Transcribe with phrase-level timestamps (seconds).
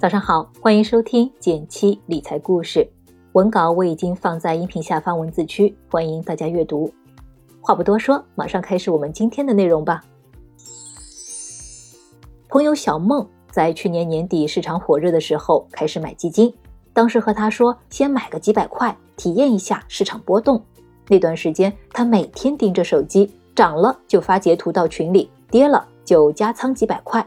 [0.00, 2.88] 早上好，欢迎收听减七理财故事。
[3.32, 6.90] 文稿我已经放在音频下方文字区，欢迎大家阅读。
[7.60, 10.02] 话不多说，马上开始我们今天的内容吧。
[12.48, 16.50] 朋友小梦在去年年底市场火热的时候开始买基金，
[16.94, 20.64] 当时和他说先买个几百块，体验一下市场波动。
[21.08, 27.22] 那段时间他每天盯着手机，涨了就发截图到群里，跌了就加仓几百块。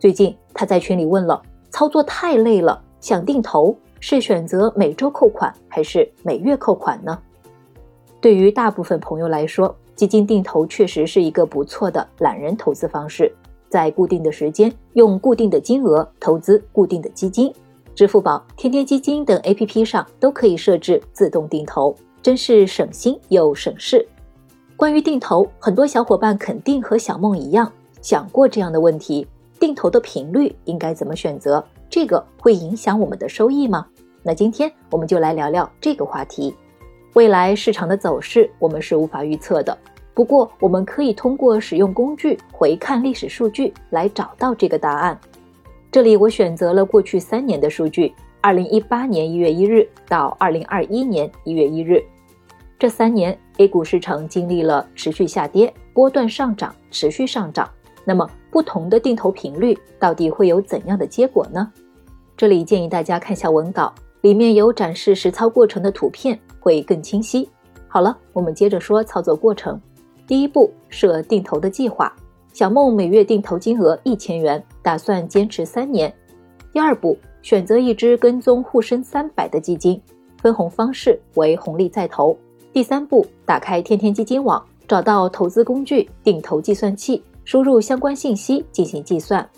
[0.00, 1.42] 最近他在群里问了。
[1.76, 7.18] 操作太累了，想定投是选择每周扣款还是每月扣款呢？
[8.18, 13.30] 对于大部分朋友来说，基金定投确实是一个不错的懒人投资方式，
[13.68, 17.52] 在固定的时间用固定的金额投资固定的基金，
[17.94, 24.08] 支付宝、天天基金等 APP 上都可以设置自动定投，真是省心又省事。
[24.76, 29.26] 关于定投，很多小伙伴肯定和小梦一样想过这样的问题。
[29.58, 31.64] 定投的频率应该怎么选择？
[31.88, 33.86] 这个会影响我们的收益吗？
[34.22, 36.54] 那今天我们就来聊聊这个话题。
[37.14, 39.76] 未来市场的走势我们是无法预测的，
[40.12, 45.18] 不过我们可以通过使用工具回看历史数据来找到这个答案。
[45.90, 52.04] 这里我选择了过去三年的数据：二零一八年一月一日到二零二一年一月一日。
[52.78, 57.66] 这三年 A 股市场经历了持续下跌、波段上涨、持续上涨。
[58.04, 61.70] 那么不同的定投频率到底会有怎样的结果呢？
[62.38, 67.46] 这里建议大家看下文稿，里面有展示实操过程的图片，会更清晰。
[67.86, 69.78] 好了，我们接着说操作过程。
[70.26, 72.10] 第一步，设定投的计划。
[72.54, 76.10] 小梦每月定投金额一千元，打算坚持三年。
[76.72, 80.00] 第二步，选择一只跟踪沪深三百的基金，
[80.40, 82.34] 分红方式为红利再投。
[82.72, 87.22] 第三步，打开天天基金网，找到投资工具定投计算器。
[87.46, 89.48] 输入相关信息进行计算。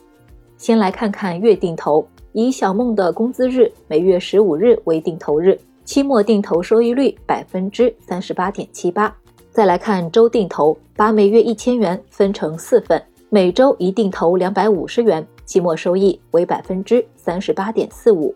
[0.58, 9.12] 先来看看月定投，以小梦的工资日每月十五日为定投日，期末定投收益率百分之三十八点七八。
[9.50, 18.34] 再来看周定投，把每月一千元分成四份，每周一定投两百五十元，期末收益为百分之三十八点四五。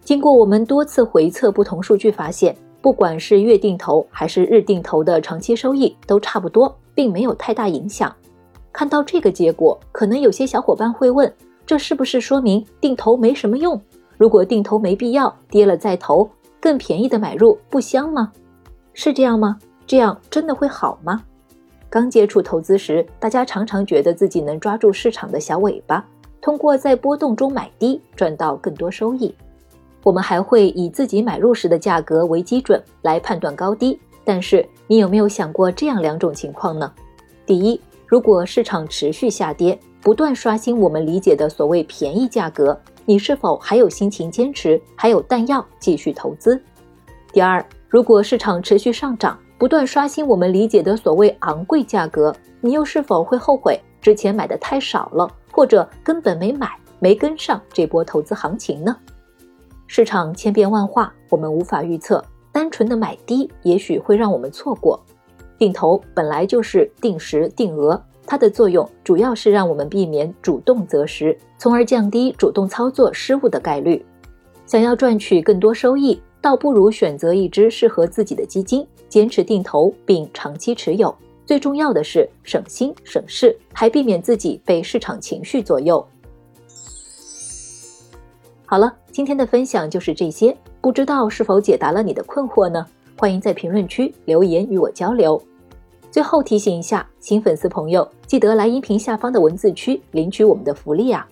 [0.00, 8.12] 经过我们多次回测不同数据，发现不管是月定投还是日定投的长期收益都差不多，并没有太大影响。
[8.72, 11.30] 看到这个结果，可能有些小伙伴会问：
[11.66, 13.80] 这是不是说明定投没什么用？
[14.16, 16.28] 如果定投没必要，跌了再投，
[16.60, 18.32] 更便宜的买入不香吗？
[18.94, 19.58] 是这样吗？
[19.86, 21.22] 这样真的会好吗？
[21.90, 26.02] 刚接触投资时，大家常常觉得自己能抓住市场的小尾巴，
[26.40, 29.34] 通过在波动中买低赚到更多收益。
[30.02, 33.98] 我们还会以自己买入时的价格为基准来判断高低。
[34.24, 36.90] 但是你有没有想过这样两种情况呢？
[37.44, 37.78] 第一。
[38.12, 46.62] 如果市场持续下跌，不断刷新我们理解的所谓便宜价格，你是否还有心情坚持，还有弹药继续投资？
[47.32, 58.94] 第二，如果市场持续上涨，不断刷新我们理解的所谓昂贵价格，你又是否会后悔之前买的太少了，或者根本没买，没跟上这波投资行情呢？
[59.86, 65.02] 市场千变万化，我们无法预测，单纯的买低也许会让我们错过。
[65.62, 74.04] 定投本来就是定时定额，它的作用主要是让我们避免主动择时，从而降低主动操作失误的概率。
[74.66, 81.14] 想要赚取更多收益，倒不如选择一只适合自己的基金，坚持定投并长期持有。
[81.46, 86.04] 最重要的是省心省事，还避免自己被市场情绪左右。
[88.66, 92.84] 好了，今天的分享就是这些，不知道是否解答了你的困惑呢？
[93.16, 95.40] 欢迎在评论区留言与我交流。
[96.12, 101.26] 最后提醒一下新粉丝朋友，记得来音频下方的文字区领取我们的福利啊！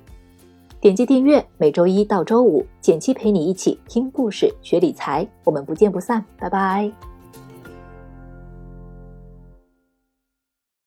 [0.80, 6.90] 点击订阅，每周一到周五，简七陪你一起听故事、学理财，我们不见不散，拜拜。